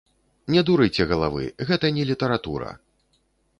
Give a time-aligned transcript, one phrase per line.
[0.53, 2.75] Не дурыце галавы, гэта не літаратура!